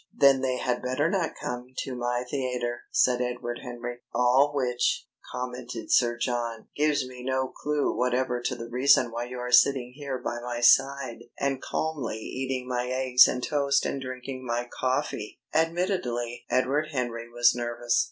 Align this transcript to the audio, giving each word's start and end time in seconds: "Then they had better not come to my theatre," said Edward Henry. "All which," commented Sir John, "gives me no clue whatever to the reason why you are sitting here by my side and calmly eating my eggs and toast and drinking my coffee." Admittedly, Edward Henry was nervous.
"Then 0.17 0.41
they 0.41 0.57
had 0.57 0.81
better 0.81 1.11
not 1.11 1.35
come 1.39 1.75
to 1.83 1.93
my 1.95 2.23
theatre," 2.27 2.85
said 2.89 3.21
Edward 3.21 3.59
Henry. 3.61 3.99
"All 4.15 4.51
which," 4.51 5.05
commented 5.31 5.91
Sir 5.91 6.17
John, 6.17 6.69
"gives 6.75 7.05
me 7.07 7.23
no 7.23 7.49
clue 7.49 7.95
whatever 7.95 8.41
to 8.41 8.55
the 8.55 8.67
reason 8.67 9.11
why 9.11 9.25
you 9.25 9.37
are 9.37 9.51
sitting 9.51 9.93
here 9.95 10.17
by 10.17 10.39
my 10.41 10.59
side 10.59 11.19
and 11.39 11.61
calmly 11.61 12.17
eating 12.17 12.67
my 12.67 12.87
eggs 12.87 13.27
and 13.27 13.43
toast 13.43 13.85
and 13.85 14.01
drinking 14.01 14.43
my 14.43 14.67
coffee." 14.75 15.39
Admittedly, 15.53 16.45
Edward 16.49 16.87
Henry 16.91 17.29
was 17.29 17.53
nervous. 17.53 17.99